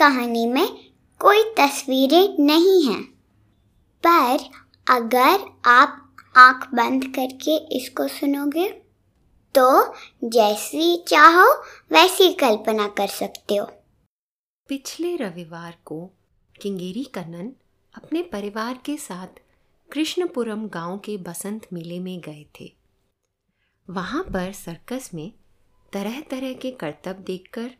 कहानी 0.00 0.46
में 0.46 0.68
कोई 1.20 1.42
तस्वीरें 1.58 2.36
नहीं 2.40 2.84
हैं। 2.84 3.02
पर 4.04 4.44
अगर 4.86 5.44
आप 5.66 6.16
आँख 6.36 6.68
बंद 6.74 7.04
करके 7.04 7.56
इसको 7.76 8.06
सुनोगे 8.08 8.68
तो 9.54 9.94
जैसी 10.24 10.96
चाहो 11.08 11.46
वैसी 11.92 12.32
कल्पना 12.32 12.86
कर 12.88 13.06
सकते 13.06 13.56
हो। 13.56 13.66
पिछले 14.68 15.14
रविवार 15.16 15.76
को 15.84 16.00
किंगेरी 16.62 17.04
कन्नन 17.04 17.52
अपने 17.94 18.22
परिवार 18.22 18.78
के 18.84 18.96
साथ 18.96 19.40
कृष्णपुरम 19.90 20.66
गाँव 20.68 20.98
के 20.98 21.16
बसंत 21.16 21.66
मेले 21.72 21.98
में 21.98 22.20
गए 22.20 22.46
थे। 22.60 22.72
वहाँ 23.88 24.22
पर 24.22 24.52
सर्कस 24.52 25.10
में 25.14 25.32
तरह 25.92 26.20
तरह 26.20 26.52
के 26.52 26.70
करतब 26.70 27.22
देखकर 27.26 27.70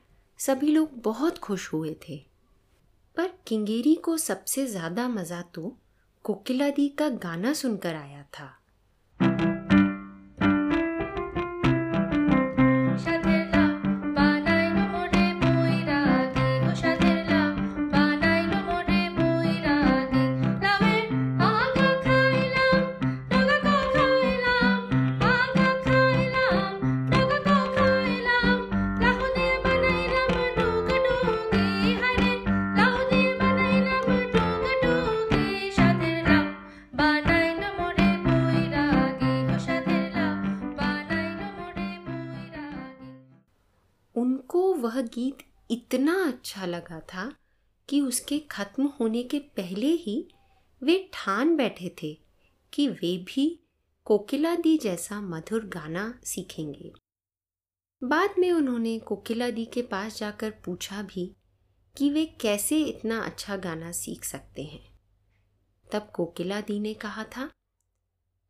सभी 0.41 0.69
लोग 0.69 0.91
बहुत 1.03 1.39
खुश 1.39 1.73
हुए 1.73 1.97
थे। 2.09 2.17
पर 3.17 3.31
किंगेरी 3.47 3.95
को 3.95 4.17
सबसे 4.17 4.67
ज़्यादा 4.67 5.09
मज़ा 5.09 5.43
तो 5.43 5.77
कोकिलादी 6.25 6.89
का 6.89 7.09
गाना 7.09 7.53
सुनकर 7.53 7.95
आया 7.95 8.23
था। 8.23 8.60
इतना 45.71 46.15
अच्छा 46.25 46.67
लगा 46.67 47.01
था 47.01 47.33
कि 47.89 48.01
उसके 48.01 48.39
खत्म 48.39 48.87
होने 49.01 49.23
के 49.23 49.39
पहले 49.39 49.87
ही 49.87 50.29
वे 50.83 51.11
ठान 51.13 51.57
बैठे 51.57 51.95
थे 52.03 52.13
कि 52.73 52.89
वे 52.89 53.17
भी 53.19 53.61
कोकिला 54.05 54.55
दी 54.55 54.79
जैसा 54.79 55.21
मधुर 55.21 55.67
गाना 55.67 56.21
सीखेंगे। 56.25 56.93
बाद 58.03 58.35
में 58.39 58.51
उन्होंने 58.53 58.99
कोकिला 58.99 59.51
दी 59.51 59.65
के 59.65 59.83
पास 59.83 60.19
जाकर 60.19 60.51
पूछा 60.51 61.03
भी 61.03 61.37
कि 61.97 62.11
वे 62.11 62.25
कैसे 62.41 62.83
इतना 62.83 63.21
अच्छा 63.21 63.57
गाना 63.57 63.93
सीख 63.93 64.25
सकते 64.25 64.63
हैं। 64.63 64.99
तब 65.93 66.11
कोकिला 66.15 66.61
दी 66.61 66.79
ने 66.81 66.95
कहा 66.95 67.25
था, 67.25 67.51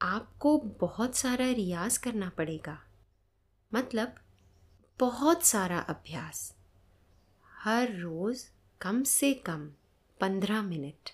आपको 0.00 0.56
बहुत 0.80 1.16
सारा 1.16 1.50
रियाज 1.50 1.98
करना 1.98 2.28
पड़ेगा 2.28 2.78
मतलब 3.72 4.14
बहुत 5.00 5.44
सारा 5.44 5.78
अभ्यास। 5.78 6.59
हर 7.64 7.92
रोज 7.92 8.44
कम 8.80 9.02
से 9.02 9.34
कम 9.34 9.70
पंद्रह 10.20 10.62
मिनट। 10.62 11.10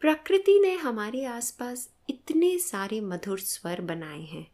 प्रकृति 0.00 0.60
ने 0.60 0.74
हमारे 0.74 1.24
आसपास 1.24 1.90
इतने 2.10 2.58
सारे 2.58 3.00
मधुर 3.00 3.40
स्वर 3.40 3.80
बनाए 3.80 4.20
हैं। 4.20 4.52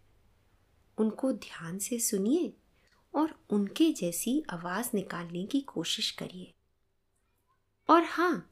उनको 0.98 1.32
ध्यान 1.32 1.78
से 1.78 1.98
सुनिए 1.98 2.52
और 3.14 3.40
उनके 3.50 3.92
जैसी 3.92 4.44
आवाज़ 4.50 4.90
निकालने 4.94 5.44
की 5.44 5.60
कोशिश 5.60 6.10
करिए। 6.10 6.54
और 7.90 8.04
हाँ 8.04 8.50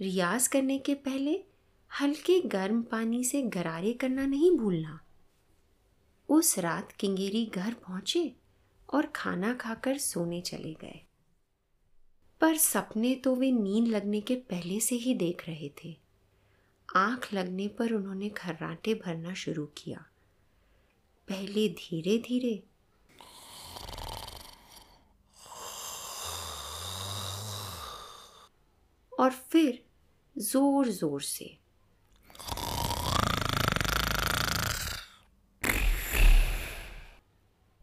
रियाज 0.00 0.48
करने 0.48 0.78
के 0.78 0.94
पहले 0.94 1.44
हल्के 2.00 2.40
गर्म 2.40 2.82
पानी 2.82 3.24
से 3.24 3.42
गरारे 3.42 3.92
करना 3.92 4.26
नहीं 4.26 4.56
भूलना। 4.56 5.00
उस 6.28 6.58
रात 6.58 6.92
किंगेरी 6.92 7.46
घर 7.46 7.74
पहुँचे 7.74 8.36
और 8.94 9.06
खाना 9.06 9.54
खाकर 9.54 9.98
सोने 9.98 10.40
चले 10.40 10.74
गए। 10.74 11.06
पर 12.44 12.56
सपने 12.56 13.14
तो 13.14 13.34
वे 13.34 13.50
नींद 13.50 13.86
लगने 13.88 14.20
के 14.20 14.34
पहले 14.50 14.80
से 14.80 14.94
ही 14.94 15.14
देख 15.14 15.42
रहे 15.48 15.68
थे। 15.84 15.94
आँख 16.88 17.32
लगने 17.34 17.68
पर 17.68 17.92
उन्होंने 17.92 18.28
खर्राटे 18.28 18.94
भरना 18.94 19.34
शुरू 19.34 19.64
किया। 19.78 20.04
पहले 21.28 21.68
धीरे 21.68 22.18
धीरे 22.18 22.62
और 29.12 29.30
फिर 29.30 29.82
ज़ोर 30.36 30.88
ज़ोर 30.88 31.22
से। 31.22 31.58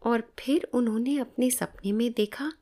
और 0.02 0.28
फिर 0.38 0.70
उन्होंने 0.74 1.18
अपने 1.18 1.50
सपने 1.50 1.92
में 1.92 2.10
देखा 2.12 2.52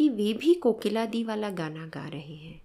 कि 0.00 0.08
वे 0.08 0.32
भी 0.32 0.54
कोकिला 0.54 1.06
दी 1.06 1.24
वाला 1.24 1.50
गाना 1.50 1.86
गा 1.86 2.08
रहे 2.08 2.34
हैं। 2.34 2.60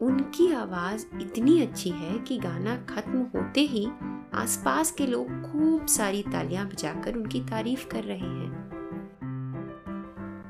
उनकी 0.00 0.52
आवाज़ 0.52 1.06
इतनी 1.20 1.62
अच्छी 1.62 1.90
है 1.90 2.18
कि 2.18 2.38
गाना 2.38 2.76
खत्म 2.76 3.22
होते 3.34 3.60
ही 3.60 3.86
आसपास 4.34 4.90
के 4.90 5.06
लोग 5.06 5.26
खूब 5.26 5.86
सारी 5.86 6.22
तालियाँ 6.22 6.68
बजाकर 6.68 7.14
उनकी 7.14 7.40
तारीफ़ 7.40 7.86
कर 7.86 8.04
रहे 8.04 8.18
हैं। 8.18 8.50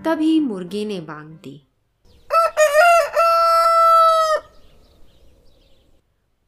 तभी 0.04 0.40
मुर्गे 0.40 0.84
ने 0.84 1.00
बांग 1.00 1.30
दी। 1.30 1.68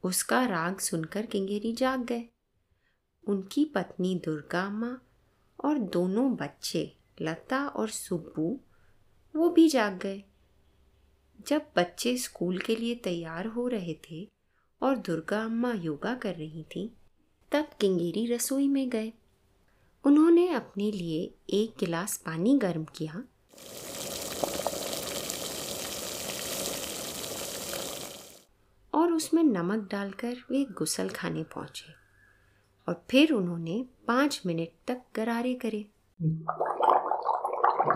उसका 0.03 0.47
राग 0.47 0.79
सुनकर 0.79 1.27
किंगेरी 1.27 1.73
जाग 1.73 2.05
गए। 2.05 2.25
उनकी 3.29 3.65
पत्नी 3.65 4.23
दुर्गा 4.25 4.71
माँ 4.71 5.07
और 5.65 5.79
दोनों 5.79 6.35
बच्चे 6.35 6.97
लता 7.23 7.67
और 7.67 7.89
सुब्बू 7.89 8.61
वो 9.37 9.49
भी 9.49 9.69
जाग 9.69 9.99
गए। 9.99 10.23
जब 11.47 11.67
बच्चे 11.77 12.17
स्कूल 12.17 12.59
के 12.59 12.77
लिए 12.77 12.95
तैयार 12.95 13.47
हो 13.47 13.69
रहे 13.69 13.97
थे 14.11 14.29
और 14.83 14.97
दुर्गा 14.97 15.45
अम्मा 15.45 15.73
योगा 15.73 16.15
कर 16.15 16.35
रही 16.35 16.63
थी, 16.63 16.97
तब 17.53 17.71
किंगेरी 17.81 18.27
रसोई 18.27 18.69
में 18.69 18.91
गए। 18.91 19.13
उन्होंने 20.05 20.49
अपने 20.49 20.91
लिए 20.91 21.35
एक 21.51 21.75
गिलास 21.81 22.17
पानी 22.17 22.59
गर्म 22.59 22.85
किया। 22.85 23.25
और 28.95 29.13
उसमें 29.13 29.43
नमक 29.43 29.89
डालकर 29.91 30.37
वे 30.51 30.65
गुसल 30.65 31.09
खाने 31.09 31.43
पहुँचे 31.43 31.93
और 32.89 33.05
फिर 33.11 33.33
उन्होंने 33.33 33.85
पाँच 34.07 34.43
मिनट 34.47 34.69
तक 34.89 35.03
गरारे 35.17 35.55
करे। 35.55 35.87
अब 37.83 37.89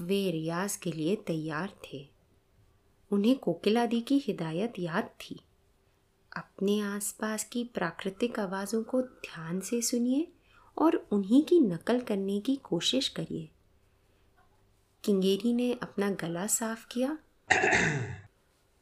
वे 0.00 0.30
रियाज 0.30 0.76
के 0.76 0.92
लिए 0.92 1.16
तैयार 1.16 1.70
थे। 1.84 2.08
उन्हें 3.12 3.38
कोकिला 3.38 3.86
दी 3.86 4.00
की 4.00 4.18
हिदायत 4.18 4.74
याद 4.78 5.04
थी। 5.04 5.40
अपने 6.36 6.80
आसपास 6.80 7.44
की 7.44 7.64
प्राकृतिक 7.64 8.40
आवाज़ों 8.40 8.82
को 8.82 9.02
ध्यान 9.02 9.60
से 9.60 9.82
सुनिए 9.82 10.32
और 10.78 11.06
उन्हीं 11.10 11.42
की 11.42 11.60
नकल 11.60 12.00
करने 12.00 12.40
की 12.40 12.56
कोशिश 12.56 13.08
करिए। 13.08 13.48
किंगेरी 15.04 15.52
ने 15.52 15.72
अपना 15.72 16.10
गला 16.10 16.46
साफ़ 16.46 16.86
किया 16.90 17.18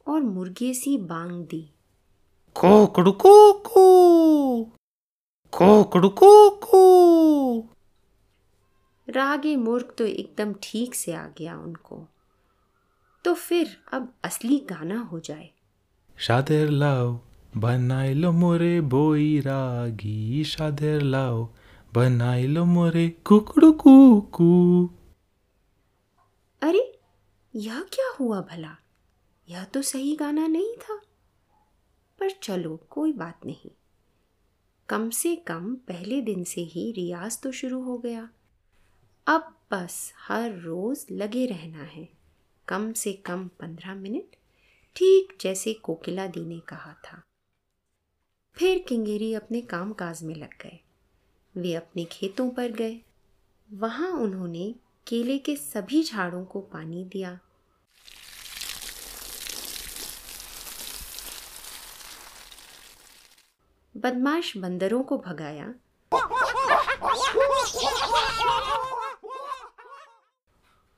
और 0.07 0.21
मुर्गे 0.21 0.73
सी 0.73 0.97
बांग 0.97 1.31
दी। 1.45 1.61
कोकड़को 2.55 3.53
को 3.53 4.63
कोकड़को 5.53 6.49
को 6.49 6.83
रागे 9.07 9.55
मुर्ग 9.55 9.93
तो 9.97 10.05
एकदम 10.05 10.53
ठीक 10.63 10.95
से 10.95 11.13
आ 11.13 11.25
गया 11.37 11.57
उनको। 11.57 12.07
तो 13.25 13.33
फिर 13.33 13.77
अब 13.93 14.13
असली 14.23 14.57
गाना 14.69 14.99
हो 15.01 15.19
जाए। 15.19 15.49
शादेर 16.17 16.69
लाओ 16.69 17.19
बनाइलो 17.57 18.31
मोरे 18.31 18.81
बोई 18.81 19.39
रागी। 19.39 20.43
शादेर 20.43 21.01
लाओ 21.01 21.47
बनाइलो 21.93 22.65
मोरे 22.65 23.07
कुकड़ू 23.25 23.71
कुकू। 23.71 24.89
अरे 26.61 26.88
यह 27.55 27.81
क्या 27.81 28.09
हुआ 28.19 28.41
भला? 28.41 28.77
यह 29.49 29.63
तो 29.63 29.81
सही 29.81 30.15
गाना 30.15 30.47
नहीं 30.47 30.75
था। 30.75 31.01
पर 32.19 32.31
चलो, 32.31 32.87
कोई 32.89 33.13
बात 33.13 33.45
नहीं। 33.45 33.71
कम 34.89 35.09
से 35.09 35.35
कम 35.35 35.75
पहले 35.75 36.21
दिन 36.21 36.43
से 36.43 36.61
ही 36.61 36.91
रियाज 36.91 37.41
तो 37.41 37.51
शुरू 37.51 37.81
हो 37.81 37.97
गया। 37.97 38.29
अब 39.27 39.57
बस 39.71 40.13
हर 40.17 40.51
रोज 40.51 41.05
लगे 41.11 41.45
रहना 41.45 41.83
है। 41.83 42.09
कम 42.67 42.93
से 42.93 43.13
कम 43.13 43.47
पंद्रह 43.47 43.95
मिनट, 43.95 44.35
ठीक 44.95 45.37
जैसे 45.41 45.73
कोकिला 45.73 46.27
दी 46.27 46.45
ने 46.45 46.59
कहा 46.59 46.93
था। 46.93 47.21
फिर 48.53 48.79
किंगेरी 48.79 49.33
अपने 49.33 49.61
काम 49.61 49.93
काज 49.93 50.23
में 50.23 50.35
लग 50.35 50.61
गए। 50.61 50.79
वे 51.57 51.73
अपने 51.73 52.05
खेतों 52.05 52.49
पर 52.49 52.71
गए। 52.71 53.01
वहाँ 53.71 54.11
उन्होंने 54.11 54.75
केले 55.09 55.37
के 55.37 55.55
सभी 55.55 56.03
झाड़ों 56.03 56.45
को 56.45 56.61
पानी 56.61 57.03
दिया। 57.03 57.39
बदमाश 63.97 64.57
बंदरों 64.57 65.03
को 65.03 65.17
भगाया। 65.17 65.73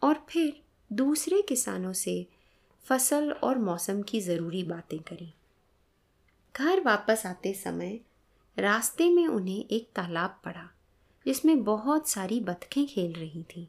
और 0.01 0.25
फिर 0.29 0.61
दूसरे 0.93 1.41
किसानों 1.41 1.93
से 1.93 2.27
फ़सल 2.85 3.31
और 3.31 3.57
मौसम 3.57 4.01
की 4.01 4.21
ज़रूरी 4.21 4.63
बातें 4.63 4.99
करी। 4.99 5.33
घर 6.55 6.81
वापस 6.81 7.23
आते 7.25 7.53
समय 7.53 7.99
रास्ते 8.59 9.09
में 9.09 9.27
उन्हें 9.27 9.65
एक 9.71 9.89
तालाब 9.95 10.41
पड़ा, 10.45 10.69
जिसमें 11.25 11.63
बहुत 11.63 12.09
सारी 12.09 12.39
बतखें 12.39 12.87
खेल 12.87 13.13
रही 13.13 13.43
थीं। 13.43 13.67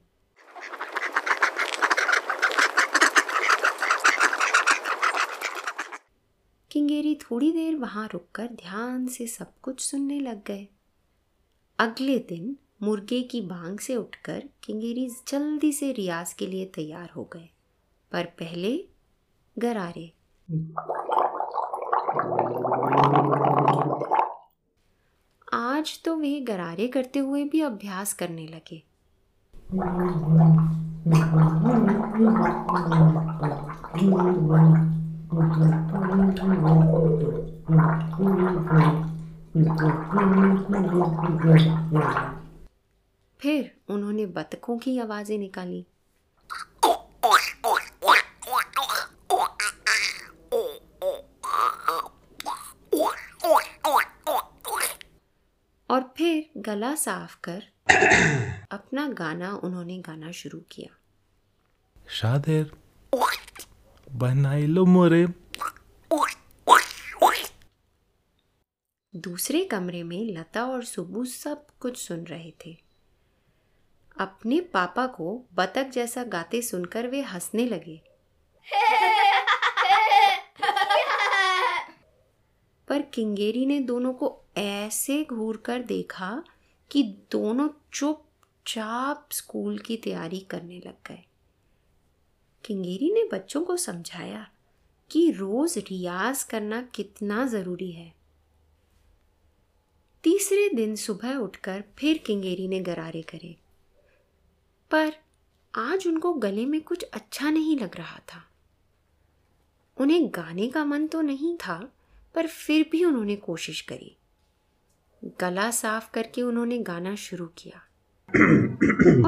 किंगेरी 6.72 7.14
थोड़ी 7.14 7.52
देर 7.52 7.76
वहाँ 7.76 8.08
रुककर 8.12 8.46
ध्यान 8.46 9.06
से 9.06 9.26
सब 9.26 9.46
कुछ 9.62 9.80
सुनने 9.80 10.20
लग 10.20 10.44
गए। 10.46 10.68
अगले 11.78 12.18
दिन 12.18 12.56
मुर्गे 12.82 13.22
की 13.22 13.40
बांग 13.40 13.78
से 13.78 13.96
उठकर 13.96 14.42
किंगेरी 14.62 15.08
जल्दी 15.28 15.72
से 15.72 15.92
रियाज 15.92 16.32
के 16.32 16.46
लिए 16.46 16.64
तैयार 16.66 17.10
हो 17.16 17.30
गए। 17.32 17.48
पर 18.12 18.24
पहले 18.24 18.88
गरारे 19.58 20.12
आज 25.52 26.02
तो 26.04 26.16
वे 26.16 26.40
गरारे 26.40 26.88
करते 26.88 27.18
हुए 27.18 27.44
भी 27.44 27.60
अभ्यास 27.60 28.12
करने 28.12 28.46
लगे। 28.46 28.82
फिर 43.40 43.80
उन्होंने 43.88 44.26
बतखों 44.26 44.78
की 44.78 44.98
आवाज़ें 44.98 45.38
निकाली। 45.38 45.86
और 55.90 56.14
फिर 56.16 56.50
गला 56.56 56.94
साफ़ 56.94 57.36
कर 57.44 57.62
अपना 58.70 59.08
गाना 59.08 59.56
उन्होंने 59.56 59.98
गाना 59.98 60.32
शुरू 60.32 60.60
किया। 60.70 60.96
शादेर 62.08 62.72
बनाइलो 64.12 64.84
मोरे। 64.84 65.26
दूसरे 69.16 69.64
कमरे 69.64 70.02
में 70.02 70.24
लता 70.24 70.64
और 70.66 70.84
सुबू 70.84 71.24
सब 71.24 71.66
कुछ 71.80 71.96
सुन 71.96 72.24
रहे 72.24 72.52
थे। 72.66 72.76
अपने 74.18 74.60
पापा 74.60 75.06
को 75.06 75.44
बतख 75.54 75.88
जैसा 75.88 76.24
गाते 76.24 76.62
सुनकर 76.62 77.06
वे 77.06 77.20
हंसने 77.20 77.66
लगे। 77.66 78.02
पर 82.88 83.02
किंगेरी 83.02 83.66
ने 83.66 83.80
दोनों 83.80 84.12
को 84.12 84.40
ऐसे 84.56 85.24
घूर 85.24 85.56
कर 85.56 85.82
देखा 85.82 86.44
कि 86.90 87.02
दोनों 87.30 87.68
चुपचाप 87.92 89.28
स्कूल 89.32 89.78
की 89.78 89.96
तैयारी 89.96 90.40
करने 90.40 90.78
लग 90.78 90.94
गए। 91.08 91.24
किंगेरी 92.64 93.12
ने 93.12 93.28
बच्चों 93.32 93.64
को 93.64 93.76
समझाया 93.76 94.50
कि 95.10 95.30
रोज 95.30 95.78
रियाज 95.78 96.42
करना 96.42 96.82
कितना 96.82 97.46
ज़रूरी 97.46 97.92
है। 97.92 98.21
तीसरे 100.22 100.68
दिन 100.68 100.96
सुबह 100.96 101.34
उठकर 101.34 101.84
फिर 101.98 102.18
किंगेरी 102.18 102.68
ने 102.68 102.80
गरारे 102.80 103.22
करे। 103.22 103.56
पर 104.90 105.12
आज 105.74 106.06
उनको 106.06 106.32
गले 106.32 106.66
में 106.66 106.80
कुछ 106.80 107.02
अच्छा 107.02 107.50
नहीं 107.50 107.78
लग 107.78 107.96
रहा 107.96 108.18
था। 108.18 108.48
उन्हें 109.96 110.28
गाने 110.28 110.68
का 110.68 110.84
मन 110.84 111.06
तो 111.06 111.20
नहीं 111.20 111.56
था, 111.56 111.92
पर 112.34 112.46
फिर 112.46 112.86
भी 112.92 113.04
उन्होंने 113.04 113.36
कोशिश 113.36 113.80
करी। 113.80 114.16
गला 115.40 115.70
साफ़ 115.70 116.10
करके 116.12 116.42
उन्होंने 116.42 116.78
गाना 116.78 117.14
शुरू 117.14 117.46
किया। 117.46 117.76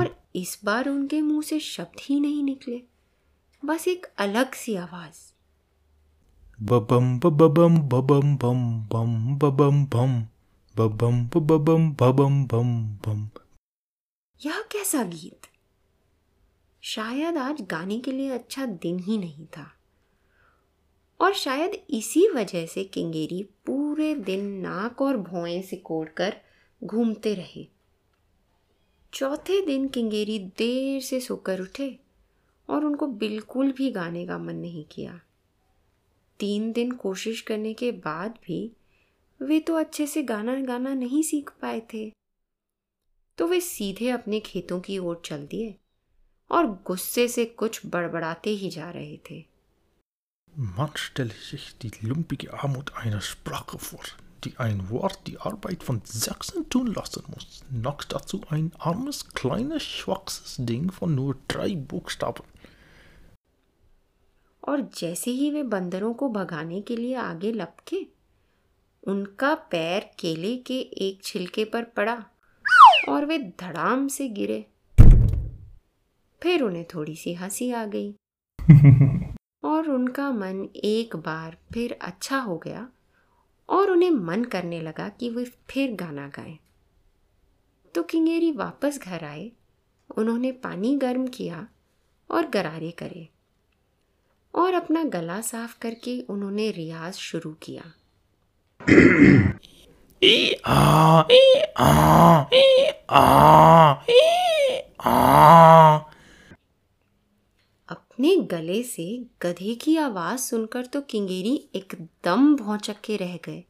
और 0.00 0.22
इस 0.36 0.60
बार 0.64 0.88
उनके 0.88 1.20
मुँह 1.20 1.42
से 1.42 1.60
शब्द 1.60 2.00
ही 2.00 2.20
नहीं 2.20 2.42
निकले। 2.42 2.82
बस 3.64 3.88
एक 3.88 4.06
अलग 4.18 4.54
सी 4.54 4.74
आवाज़। 4.74 5.34
बबम 6.62 7.18
बबम 7.18 7.78
बबम 7.78 8.36
बम 8.36 8.80
बम, 8.80 9.38
बबम, 9.38 9.86
बम। 9.86 10.33
बबम 10.76 11.26
बबम 11.26 11.92
बबम 11.92 12.44
बम 12.44 12.86
बम 12.86 13.28
यह 14.46 14.60
कैसा 14.60 15.04
गीत? 15.04 15.46
शायद 16.82 17.36
आज 17.36 17.62
गाने 17.62 18.00
के 18.00 18.12
लिए 18.12 18.28
अच्छा 18.28 18.66
दिन 18.66 18.98
ही 18.98 19.18
नहीं 19.18 19.46
था। 19.46 19.74
और 21.20 21.34
शायद 21.34 21.86
इसी 21.90 22.28
वजह 22.28 22.66
से 22.66 22.84
किंगेरी 22.84 23.42
पूरे 23.42 24.14
दिन 24.14 24.44
नाक 24.44 25.02
और 25.02 25.16
भौएँ 25.16 25.62
सिकोड़ 25.62 26.08
कर 26.08 26.36
घूमते 26.84 27.34
रहे। 27.34 27.68
चौथे 29.12 29.66
दिन 29.66 29.88
किंगेरी 29.88 30.38
देर 30.38 31.00
से 31.00 31.20
सोकर 31.20 31.60
उठे 31.60 32.00
और 32.68 32.84
उनको 32.84 33.06
बिल्कुल 33.06 33.72
भी 33.72 33.90
गाने 33.90 34.26
का 34.26 34.38
मन 34.38 34.56
नहीं 34.56 34.84
किया। 34.84 35.20
तीन 36.38 36.72
दिन 36.72 36.92
कोशिश 36.92 37.40
करने 37.40 37.74
के 37.74 37.92
बाद 37.92 38.30
भी 38.30 38.72
वे 39.40 39.60
तो 39.60 39.74
अच्छे 39.74 40.06
से 40.06 40.22
गाना 40.22 40.60
गाना 40.60 40.94
नहीं 40.94 41.22
सीख 41.22 41.50
पाए 41.62 41.80
थे 41.92 42.10
तो 43.38 43.46
वे 43.46 43.60
सीधे 43.60 44.08
अपने 44.10 44.40
खेतों 44.40 44.80
की 44.80 44.98
ओर 44.98 45.22
चल 45.24 45.46
दिए 45.46 45.74
और 46.50 46.66
गुस्से 46.86 47.26
से 47.28 47.44
कुछ 47.44 47.80
बड़बड़ाते 47.86 48.50
ही 48.50 48.70
जा 48.70 48.90
रहे 48.90 49.18
थे 49.30 49.44
Man 50.76 50.92
stelle 50.94 51.34
sich 51.34 51.78
die 51.78 51.90
lumpige 52.00 52.52
Armut 52.54 52.94
einer 52.96 53.20
Sprache 53.20 53.78
vor, 53.78 54.04
die 54.44 54.56
ein 54.56 54.88
Wort 54.88 55.26
die 55.26 55.38
Arbeit 55.38 55.82
von 55.82 56.00
Sachsen 56.04 56.68
tun 56.68 56.86
lassen 56.86 57.24
muss. 57.34 57.64
Noch 57.70 58.04
dazu 58.04 58.40
ein 58.50 58.70
armes, 58.78 59.28
kleines, 59.30 59.82
schwaches 59.82 60.54
Ding 60.60 60.92
von 60.92 61.14
nur 61.16 61.36
drei 61.48 61.74
Buchstaben. 61.74 62.46
और 64.68 64.80
जैसे 64.98 65.30
ही 65.30 65.50
वे 65.50 65.62
बंदरों 65.62 66.12
को 66.14 66.28
भगाने 66.28 66.80
के 66.80 66.96
लिए 66.96 67.14
आगे 67.14 67.52
लपके 67.52 68.06
उनका 69.06 69.54
पैर 69.54 70.10
केले 70.18 70.56
के 70.56 70.80
एक 70.80 71.22
छिलके 71.22 71.64
पर 71.64 71.84
पड़ा 71.84 72.24
और 73.08 73.24
वे 73.24 73.38
धड़ाम 73.38 74.08
से 74.08 74.28
गिरे। 74.28 74.66
फिर 76.42 76.62
उन्हें 76.62 76.84
थोड़ी 76.94 77.16
सी 77.16 77.34
हँसी 77.34 77.70
आ 77.70 77.84
गई। 77.84 78.14
और 79.64 79.90
उनका 79.90 80.30
मन 80.30 80.68
एक 80.76 81.16
बार 81.16 81.56
फिर 81.74 81.98
अच्छा 82.02 82.38
हो 82.38 82.58
गया 82.58 82.88
और 83.68 83.90
उन्हें 83.90 84.10
मन 84.10 84.44
करने 84.44 84.80
लगा 84.80 85.08
कि 85.08 85.30
वे 85.30 85.44
फिर 85.44 85.94
गाना 85.94 86.28
गाएँ। 86.28 86.58
तो 87.94 88.02
किंगेरी 88.02 88.52
वापस 88.52 88.98
घर 89.02 89.24
आए 89.24 89.52
उन्होंने 90.16 90.52
पानी 90.52 90.96
गर्म 90.96 91.26
किया 91.26 91.68
और 92.30 92.46
गरारे 92.46 92.90
करे 92.90 93.28
और 94.54 94.74
अपना 94.74 95.04
गला 95.04 95.40
साफ़ 95.40 95.78
करके 95.78 96.20
उन्होंने 96.20 96.70
रियाज 96.70 97.14
शुरू 97.14 97.52
किया। 97.52 97.92
अपने 107.88 108.36
गले 108.36 108.82
से 108.82 109.26
गधे 109.42 109.74
की 109.74 109.96
आवाज़ 109.96 110.40
सुनकर 110.40 110.86
तो 110.86 111.00
किंगेरी 111.00 111.68
एकदम 111.74 112.56
भौचक 112.56 113.00
के 113.00 113.16
रह 113.16 113.36
गए। 113.36 113.64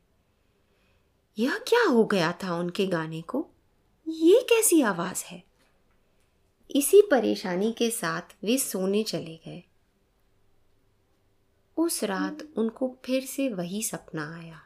यह 1.39 1.59
क्या 1.69 1.89
हो 1.89 2.05
गया 2.05 2.33
था 2.33 2.57
उनके 2.57 2.87
गाने 2.87 3.23
को? 3.23 3.51
ये 4.09 4.47
कैसी 4.51 4.83
आवाज़ 4.83 5.25
है? 5.25 5.45
इसी 6.71 7.03
परेशानी 7.11 7.73
के 7.73 7.91
साथ 7.91 8.23
वे 8.45 8.59
सोने 8.59 9.03
चले 9.03 9.37
गए। 9.37 9.63
उस 11.77 12.05
रात 12.05 12.39
उनको 12.57 12.99
फिर 13.05 13.25
से 13.25 13.49
वही 13.49 13.83
सपना 13.83 14.39
आया। 14.39 14.64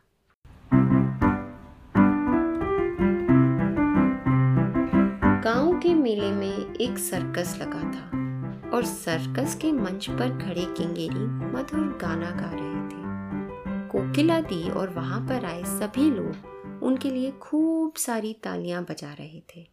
गाँव 5.49 5.79
के 5.81 5.93
मेले 5.95 6.31
में 6.31 6.75
एक 6.75 6.99
सर्कस 6.99 7.57
लगा 7.61 7.83
था 7.93 8.71
और 8.71 8.85
सर्कस 8.85 9.55
के 9.55 9.71
मंच 9.73 10.09
पर 10.11 10.39
खड़े 10.39 10.65
किंगेरी 10.75 11.27
मधुर 11.53 11.87
गाना 12.03 12.31
गा 12.31 12.51
रहे 12.53 12.81
थे। 12.89 13.89
कोकिला 13.89 14.41
दी 14.41 14.71
और 14.71 14.91
वहाँ 14.91 15.21
पर 15.29 15.45
आए 15.45 15.63
सभी 15.65 16.11
लोग 16.11 16.83
उनके 16.83 17.11
लिए 17.11 17.31
खूब 17.31 17.95
सारी 17.95 18.35
तालियाँ 18.35 18.85
बजा 18.85 19.13
रहे 19.13 19.43
थे। 19.55 19.67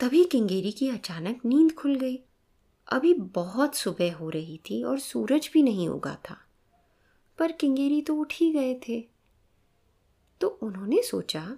तभी 0.00 0.24
किंगेरी 0.24 0.72
की 0.72 0.88
अचानक 0.88 1.40
नींद 1.44 1.72
खुल 1.72 1.94
गई। 1.94 2.20
अभी 2.88 3.14
बहुत 3.14 3.74
सुबह 3.74 4.14
हो 4.14 4.30
रही 4.30 4.60
थी 4.70 4.82
और 4.82 4.98
सूरज 4.98 5.50
भी 5.54 5.62
नहीं 5.62 5.88
उगा 5.88 6.16
था, 6.30 6.36
पर 7.38 7.52
किंगेरी 7.52 8.02
तो 8.02 8.16
उठ 8.16 8.34
ही 8.34 8.52
गए 8.52 8.80
थे। 8.88 9.04
तो 10.40 10.58
उन्होंने 10.62 11.02
सोचा 11.02 11.48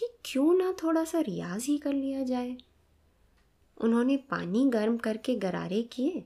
कि 0.00 0.08
क्यों 0.24 0.54
ना 0.54 0.74
थोड़ा 0.82 1.04
सा 1.04 1.20
रियाज 1.20 1.64
ही 1.64 1.78
कर 1.78 1.92
लिया 1.92 2.22
जाए। 2.22 2.56
उन्होंने 3.80 4.16
पानी 4.16 4.68
गर्म 4.68 4.96
करके 4.96 5.34
गरारे 5.34 5.82
किए 5.82 6.24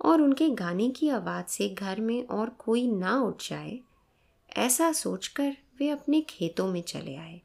और 0.00 0.20
उनके 0.20 0.48
गाने 0.48 0.90
की 0.90 1.08
आवाज़ 1.08 1.46
से 1.46 1.68
घर 1.68 2.00
में 2.00 2.26
और 2.26 2.50
कोई 2.50 2.86
ना 2.90 3.22
उठ 3.22 3.48
जाए, 3.48 3.80
ऐसा 4.56 4.92
सोचकर 4.92 5.56
वे 5.78 5.88
अपने 5.88 6.20
खेतों 6.20 6.68
में 6.68 6.82
चले 6.82 7.16
आए। 7.16 7.40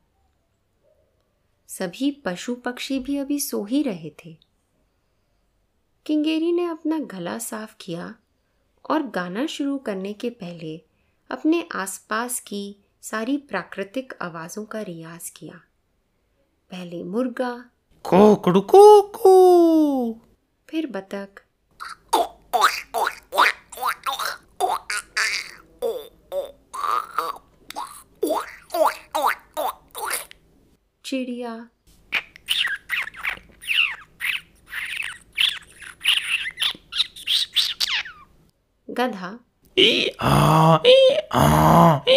सभी 1.67 2.11
पशु 2.11 2.55
पक्षी 2.55 2.99
भी 2.99 3.17
अभी 3.17 3.39
सो 3.39 3.63
ही 3.63 3.83
रहे 3.83 4.09
थे। 4.09 4.37
किंगेरी 6.05 6.51
ने 6.51 6.65
अपना 6.65 6.99
गला 6.99 7.37
साफ़ 7.37 7.75
किया 7.79 8.15
और 8.89 9.03
गाना 9.03 9.45
शुरू 9.45 9.77
करने 9.77 10.13
के 10.13 10.29
पहले 10.29 10.81
अपने 11.29 11.67
आसपास 11.75 12.39
की 12.39 12.75
सारी 13.05 13.37
प्राकृतिक 13.37 14.13
आवाज़ों 14.21 14.65
का 14.65 14.79
रियाज 14.81 15.29
किया। 15.29 15.55
पहले 16.71 17.03
मुर्गा 17.03 17.51
कोकड़ू 18.05 18.61
फिर 20.69 20.87
बतख। 20.87 21.41
चिड़िया। 31.05 31.53
गधा। 38.89 39.39
ए 39.77 40.17
आ 40.21 40.77
ई 40.87 41.17
आ 41.33 41.39
आ 41.39 42.14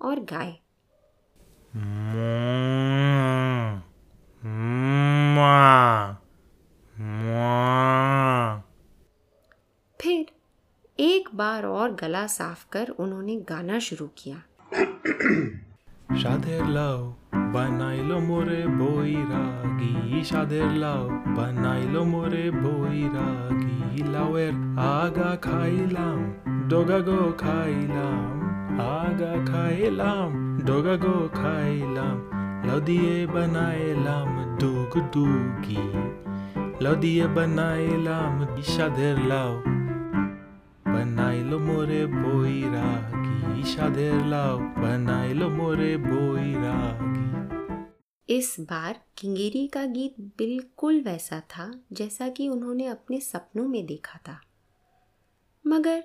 और 0.00 0.20
गाय 0.32 0.52
मा 5.36 5.56
मा 7.22 8.62
फिर 10.00 10.26
एक 10.98 11.28
बार 11.34 11.64
और 11.66 11.94
गला 11.94 12.26
साफ 12.26 12.64
कर 12.72 12.88
उन्होंने 12.98 13.36
गाना 13.50 13.78
शुरू 13.80 14.06
किया 14.18 14.38
সাধের 16.22 16.64
লাউ 16.76 16.98
বানাইলো 17.54 18.16
মোরে 18.28 18.60
বৈরাগী 18.78 19.94
সাধের 20.22 20.70
লাউ 20.82 21.02
বানাইলো 21.36 22.02
মোরে 22.12 22.44
বৈরাগী 22.64 23.80
লাউয়ের 24.14 24.54
আগা 24.96 25.32
খাইলাম 25.42 26.18
ডগা 26.70 27.00
গো 27.00 27.20
খাইলাম 27.38 28.34
আগা 28.96 29.32
খাইলাম 29.50 30.30
ডগা 30.66 30.96
গো 30.96 31.16
খাইলাম 31.34 32.16
লাউ 32.66 32.78
দিয়ে 32.80 33.16
বানাইলাম 33.34 34.28
দুগ 34.60 34.92
দুগি 35.14 35.84
লাউ 36.80 36.94
দিয়ে 37.02 37.26
বানাইলাম 37.36 38.32
সাধের 38.72 39.16
লাউ 39.28 39.52
বানাইলো 40.86 41.58
মোরে 41.58 42.02
বৈরাগী 42.14 43.62
সাধের 43.72 44.16
লাউ 44.32 44.54
বানাইলো 44.82 45.46
মোরে 45.58 45.92
বৈরাগী 46.06 47.24
इस 48.28 48.48
बार 48.70 48.94
किंगेरी 49.18 49.64
का 49.66 49.84
गीत 49.88 50.14
बिल्कुल 50.38 50.94
वैसा 51.02 51.38
था 51.50 51.66
जैसा 51.92 52.26
कि 52.28 52.44
उन्होंने 52.48 52.86
अपने 52.86 53.16
सपनों 53.22 53.66
में 53.68 53.82
देखा 53.86 54.18
था 54.28 54.36
मगर 55.64 55.98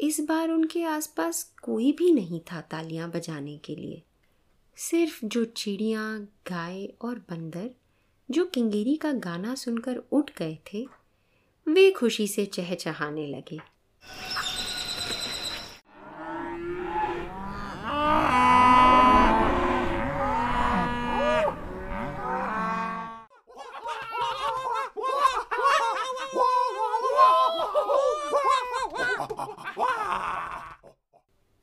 इस 0.00 0.20
बार 0.20 0.50
उनके 0.50 0.82
आसपास 0.82 1.54
कोई 1.62 1.92
भी 1.92 2.12
नहीं 2.12 2.40
था 2.40 2.60
तालियाँ 2.60 3.10
बजाने 3.10 3.58
के 3.58 3.76
लिए। 3.76 4.02
सिर्फ़ 4.76 5.26
जो 5.26 5.44
चिड़िया, 5.44 6.18
गाय 6.18 6.86
और 6.86 7.18
बंदर, 7.18 7.70
जो 8.30 8.44
किंगेरी 8.44 8.96
का 8.96 9.12
गाना 9.12 9.54
सुनकर 9.54 9.96
उठ 9.96 10.30
गए 10.38 10.58
थे, 10.72 10.88
वे 11.68 11.90
खुशी 11.90 12.28
से 12.28 12.46
चहचहाने 12.46 13.26
लगे। 13.26 13.58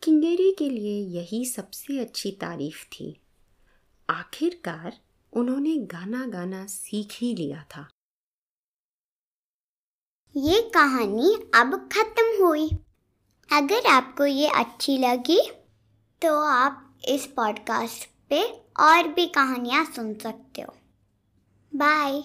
किंगेरी 0.04 0.56
के 0.60 0.70
लिए 0.70 1.20
यही 1.20 1.46
सबसे 1.46 2.00
अच्छी 2.00 2.32
तारीफ़ 2.32 2.86
थी। 2.86 3.22
आखिरकार 4.10 5.00
उन्होंने 5.34 5.78
गाना 5.78 6.26
गाना 6.26 6.66
सीख 6.66 7.08
ही 7.12 7.36
लिया 7.36 7.64
था। 7.64 7.88
ये 10.36 10.62
कहानी 10.62 11.36
अब 11.56 11.90
खत्म 11.94 12.46
हुई। 12.46 12.70
अगर 13.52 13.88
आपको 13.88 14.26
ये 14.26 14.48
अच्छी 14.48 14.98
लगी 14.98 15.52
तो 16.22 16.44
आप 16.44 16.98
इस 17.08 17.28
पॉडकास्ट 17.28 18.10
पे 18.30 18.44
और 18.80 19.08
भी 19.08 19.28
कहानियाँ 19.28 19.86
सुन 19.86 20.14
सकते 20.14 20.62
हो। 20.62 20.74
बाय 21.76 22.24